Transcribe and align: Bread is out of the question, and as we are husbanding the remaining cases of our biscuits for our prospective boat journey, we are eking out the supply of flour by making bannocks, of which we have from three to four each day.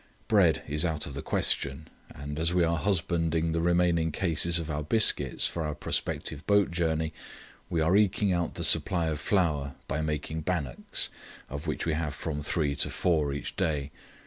Bread 0.27 0.63
is 0.67 0.83
out 0.83 1.05
of 1.05 1.13
the 1.13 1.21
question, 1.21 1.87
and 2.09 2.39
as 2.39 2.55
we 2.55 2.63
are 2.63 2.77
husbanding 2.79 3.51
the 3.51 3.61
remaining 3.61 4.11
cases 4.11 4.57
of 4.57 4.67
our 4.71 4.81
biscuits 4.81 5.45
for 5.45 5.61
our 5.63 5.75
prospective 5.75 6.43
boat 6.47 6.71
journey, 6.71 7.13
we 7.69 7.81
are 7.81 7.95
eking 7.95 8.33
out 8.33 8.55
the 8.55 8.63
supply 8.63 9.09
of 9.09 9.19
flour 9.19 9.75
by 9.87 10.01
making 10.01 10.41
bannocks, 10.41 11.09
of 11.51 11.67
which 11.67 11.85
we 11.85 11.93
have 11.93 12.15
from 12.15 12.41
three 12.41 12.75
to 12.77 12.89
four 12.89 13.31
each 13.31 13.55
day. 13.55 13.91